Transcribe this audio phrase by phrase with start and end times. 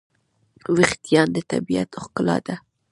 [0.75, 2.55] وېښتيان د طبیعت ښکلا ده.